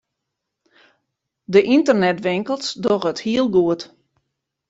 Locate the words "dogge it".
2.83-3.19